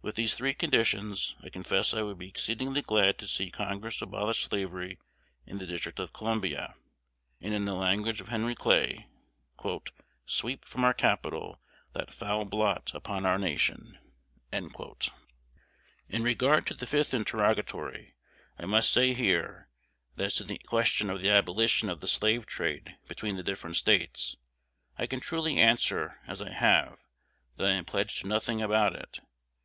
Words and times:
With 0.00 0.14
these 0.14 0.34
three 0.34 0.54
conditions, 0.54 1.34
I 1.42 1.48
confess 1.48 1.92
I 1.92 2.02
would 2.02 2.16
be 2.18 2.28
exceedingly 2.28 2.82
glad 2.82 3.18
to 3.18 3.26
see 3.26 3.50
Congress 3.50 4.00
abolish 4.00 4.44
slavery 4.44 5.00
in 5.44 5.58
the 5.58 5.66
District 5.66 5.98
of 5.98 6.12
Columbia, 6.12 6.76
and, 7.40 7.52
in 7.52 7.64
the 7.64 7.74
language 7.74 8.20
of 8.20 8.28
Henry 8.28 8.54
Clay, 8.54 9.08
"sweep 10.24 10.64
from 10.64 10.84
our 10.84 10.94
capital 10.94 11.60
that 11.94 12.14
foul 12.14 12.44
blot 12.44 12.92
upon 12.94 13.26
our 13.26 13.36
nation." 13.40 13.98
In 14.52 14.70
regard 16.20 16.66
to 16.68 16.74
the 16.74 16.86
fifth 16.86 17.12
interrogatory, 17.12 18.14
I 18.60 18.66
must 18.66 18.92
say 18.92 19.12
here, 19.12 19.68
that 20.14 20.26
as 20.26 20.34
to 20.36 20.44
the 20.44 20.58
question 20.58 21.10
of 21.10 21.20
the 21.20 21.30
abolition 21.30 21.88
of 21.88 21.98
the 21.98 22.06
slave 22.06 22.46
trade 22.46 22.96
between 23.08 23.34
the 23.34 23.42
different 23.42 23.74
States, 23.74 24.36
I 24.96 25.08
can 25.08 25.18
truly 25.18 25.56
answer, 25.56 26.20
as 26.28 26.40
I 26.40 26.52
have, 26.52 27.00
that 27.56 27.66
I 27.66 27.72
am 27.72 27.84
pledged 27.84 28.18
to 28.20 28.28
nothing 28.28 28.62
about 28.62 28.94
it. 28.94 29.18